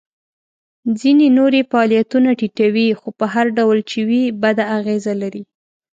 ځینې 0.99 1.27
نور 1.37 1.51
یې 1.57 1.63
فعالیتونه 1.71 2.29
ټیټوي 2.39 2.87
خو 2.99 3.09
په 3.19 3.25
هر 3.33 3.45
ډول 3.57 3.77
چې 3.89 3.99
وي 4.09 4.23
بده 4.41 4.65
اغیزه 4.77 5.13
لري. 5.21 5.43